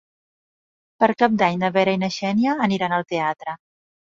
[1.03, 3.59] Per Cap d'Any na Vera i na Xènia aniran al teatre.